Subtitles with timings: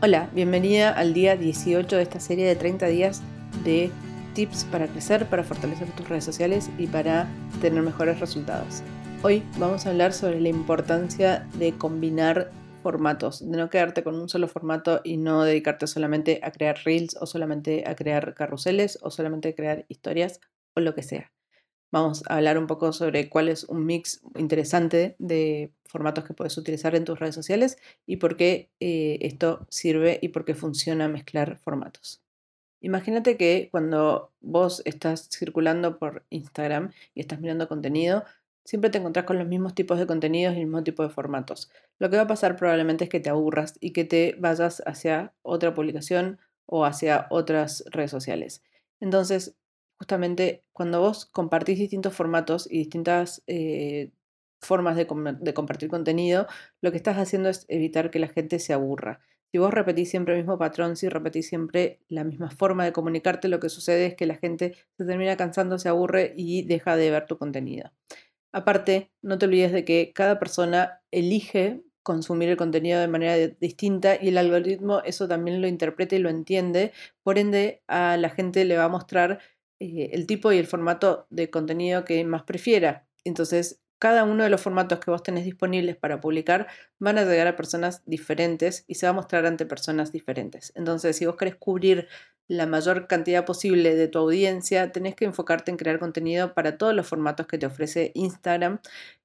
[0.00, 3.20] Hola, bienvenida al día 18 de esta serie de 30 días
[3.64, 3.90] de
[4.32, 7.26] tips para crecer, para fortalecer tus redes sociales y para
[7.60, 8.84] tener mejores resultados.
[9.24, 12.52] Hoy vamos a hablar sobre la importancia de combinar
[12.84, 17.16] formatos, de no quedarte con un solo formato y no dedicarte solamente a crear reels
[17.20, 20.38] o solamente a crear carruseles o solamente a crear historias
[20.76, 21.32] o lo que sea.
[21.90, 26.56] Vamos a hablar un poco sobre cuál es un mix interesante de formatos que puedes
[26.58, 31.08] utilizar en tus redes sociales y por qué eh, esto sirve y por qué funciona
[31.08, 32.22] mezclar formatos.
[32.80, 38.24] Imagínate que cuando vos estás circulando por Instagram y estás mirando contenido,
[38.64, 41.70] siempre te encontrás con los mismos tipos de contenidos y el mismo tipo de formatos.
[41.98, 45.32] Lo que va a pasar probablemente es que te aburras y que te vayas hacia
[45.42, 48.62] otra publicación o hacia otras redes sociales.
[49.00, 49.56] Entonces,
[49.98, 54.12] justamente cuando vos compartís distintos formatos y distintas eh,
[54.60, 56.46] formas de, compartir contenido,
[56.80, 59.20] lo que estás haciendo es evitar que la gente se aburra.
[59.50, 63.48] Si vos repetís siempre el mismo patrón, si repetís siempre la misma forma de comunicarte,
[63.48, 67.10] lo que sucede es que la gente se termina cansando, se aburre y deja de
[67.10, 67.90] ver tu contenido.
[68.52, 74.16] Aparte, no te olvides de que cada persona elige consumir el contenido de manera distinta
[74.20, 76.92] y el algoritmo eso también lo interpreta y lo entiende.
[77.22, 79.40] Por ende, a la gente le va a mostrar
[79.80, 83.06] eh, el tipo y el formato de contenido que más prefiera.
[83.24, 87.48] Entonces, cada uno de los formatos que vos tenés disponibles para publicar van a llegar
[87.48, 90.72] a personas diferentes y se va a mostrar ante personas diferentes.
[90.76, 92.08] Entonces, si vos querés cubrir
[92.46, 96.94] la mayor cantidad posible de tu audiencia, tenés que enfocarte en crear contenido para todos
[96.94, 98.80] los formatos que te ofrece Instagram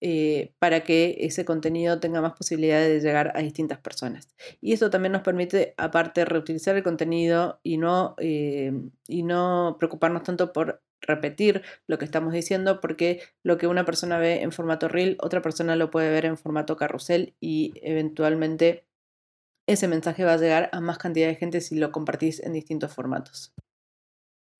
[0.00, 4.28] eh, para que ese contenido tenga más posibilidades de llegar a distintas personas.
[4.60, 8.72] Y eso también nos permite, aparte, reutilizar el contenido y no, eh,
[9.08, 14.18] y no preocuparnos tanto por repetir lo que estamos diciendo, porque lo que una persona
[14.18, 18.86] ve en formato reel, otra persona lo puede ver en formato carrusel y eventualmente
[19.66, 22.92] ese mensaje va a llegar a más cantidad de gente si lo compartís en distintos
[22.92, 23.54] formatos.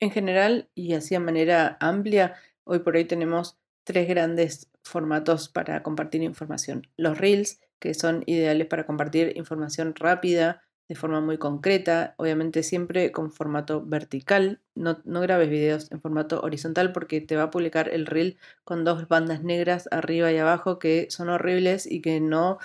[0.00, 2.34] En general, y así de manera amplia,
[2.64, 6.88] hoy por hoy tenemos tres grandes formatos para compartir información.
[6.96, 13.12] Los reels, que son ideales para compartir información rápida, de forma muy concreta, obviamente siempre
[13.12, 14.60] con formato vertical.
[14.74, 18.84] No, no, grabes videos en formato horizontal porque te va a publicar el reel con
[18.84, 22.58] dos bandas negras arriba y abajo que son horribles y que no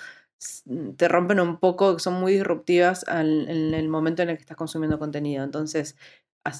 [0.96, 4.98] te rompen un poco, son muy disruptivas en el momento en el que estás consumiendo
[4.98, 5.44] contenido.
[5.44, 5.96] Entonces,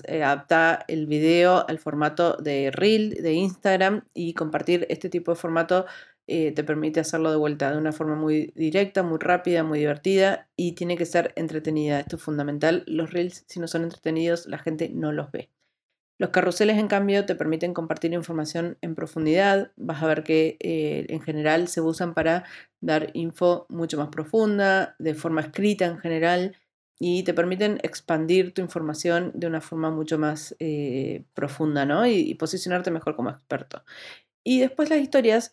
[0.04, 5.36] eh, adapta el video al formato de Reel, de Instagram y compartir este tipo de
[5.36, 5.86] formato
[6.28, 10.48] eh, te permite hacerlo de vuelta de una forma muy directa, muy rápida, muy divertida
[10.56, 12.00] y tiene que ser entretenida.
[12.00, 12.84] Esto es fundamental.
[12.86, 15.50] Los Reels, si no son entretenidos, la gente no los ve.
[16.18, 19.72] Los carruseles, en cambio, te permiten compartir información en profundidad.
[19.76, 22.44] Vas a ver que eh, en general se usan para
[22.80, 26.56] dar info mucho más profunda, de forma escrita en general,
[26.98, 32.06] y te permiten expandir tu información de una forma mucho más eh, profunda, ¿no?
[32.06, 33.84] Y, posicionarte mejor como experto.
[34.44, 35.52] Y después las historias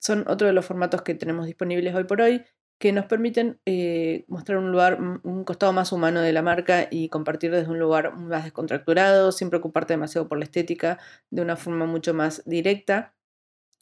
[0.00, 2.44] son otro de los formatos que tenemos disponibles hoy por hoy,
[2.78, 7.08] que nos permiten eh, mostrar un lugar, un costado más humano de la marca y
[7.08, 10.98] compartir desde un lugar más descontracturado, sin preocuparte demasiado por la estética,
[11.30, 13.13] de una forma mucho más directa.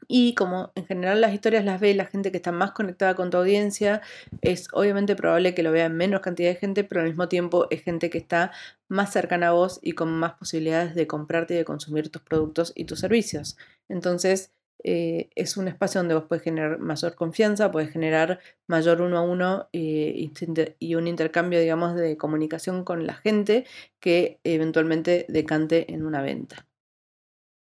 [0.08, 3.30] Y como en general las historias las ve la gente que está más conectada con
[3.30, 4.02] tu audiencia,
[4.40, 7.82] es obviamente probable que lo vea menos cantidad de gente, pero al mismo tiempo es
[7.82, 8.52] gente que está
[8.88, 12.72] más cercana a vos y con más posibilidades de comprarte y de consumir tus productos
[12.74, 13.56] y tus servicios.
[13.88, 14.52] Entonces,
[14.84, 19.22] eh, es un espacio donde vos puedes generar mayor confianza, puedes generar mayor uno a
[19.22, 20.30] uno eh,
[20.78, 23.64] y un intercambio, digamos, de comunicación con la gente
[24.00, 26.66] que eventualmente decante en una venta.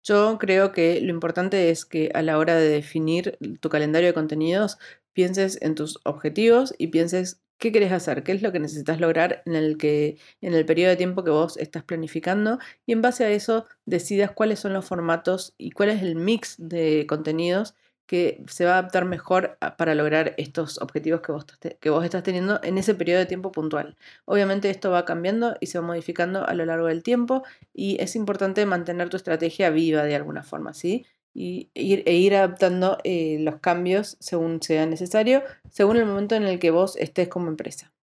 [0.09, 4.15] Yo creo que lo importante es que a la hora de definir tu calendario de
[4.15, 4.79] contenidos
[5.13, 9.43] pienses en tus objetivos y pienses qué querés hacer, qué es lo que necesitas lograr
[9.45, 13.23] en el, que, en el periodo de tiempo que vos estás planificando y en base
[13.23, 17.75] a eso decidas cuáles son los formatos y cuál es el mix de contenidos
[18.09, 21.45] que se va a adaptar mejor para lograr estos objetivos que vos,
[21.79, 23.97] que vos estás teniendo en ese periodo de tiempo puntual.
[24.25, 28.15] Obviamente esto va cambiando y se va modificando a lo largo del tiempo y es
[28.15, 31.05] importante mantener tu estrategia viva de alguna forma, ¿sí?
[31.35, 36.45] Y ir, e ir adaptando eh, los cambios según sea necesario, según el momento en
[36.45, 37.93] el que vos estés como empresa.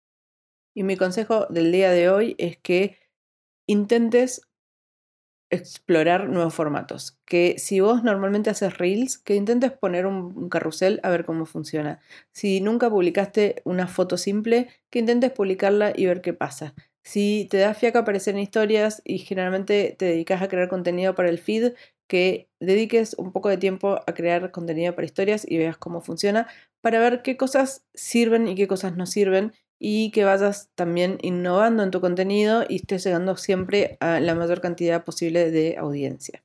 [0.73, 2.97] Y mi consejo del día de hoy es que
[3.67, 4.43] intentes
[5.57, 7.19] explorar nuevos formatos.
[7.25, 12.01] Que si vos normalmente haces reels, que intentes poner un, carrusel a ver cómo funciona.
[12.33, 16.75] Si nunca publicaste una foto simple, que intentes publicarla y ver qué pasa.
[17.03, 21.29] Si te da fiaca aparecer en historias y generalmente te dedicas a crear contenido para
[21.29, 21.75] el feed,
[22.09, 26.47] que dediques un poco de tiempo a crear contenido para historias y veas cómo funciona
[26.87, 31.83] para ver qué cosas sirven y qué cosas no sirven y que vayas también innovando
[31.83, 36.45] en tu contenido y estés llegando siempre a la mayor cantidad posible de audiencia.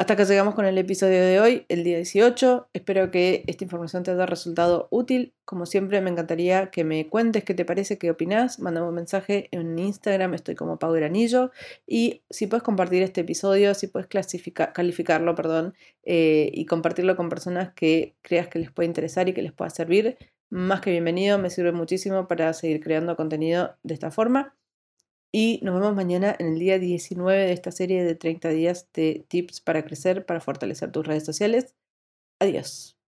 [0.00, 2.70] Hasta que llegamos con el episodio de hoy, el día 18.
[2.72, 5.34] Espero que esta información te haya resultado útil.
[5.44, 8.60] Como siempre, me encantaría que me cuentes qué te parece, qué opinas.
[8.60, 11.50] Mándame un mensaje en Instagram, estoy como Pau Granillo.
[11.86, 14.08] Y si puedes compartir este episodio, si puedes
[14.72, 15.74] calificarlo perdón,
[16.04, 19.68] eh, y compartirlo con personas que creas que les puede interesar y que les pueda
[19.68, 20.16] servir,
[20.48, 21.38] más que bienvenido.
[21.38, 24.54] Me sirve muchísimo para seguir creando contenido de esta forma.
[25.32, 29.24] Y nos vemos mañana en el día 19 de esta serie de 30 días de
[29.28, 31.74] tips para crecer, para fortalecer tus redes sociales.
[32.40, 32.99] Adiós.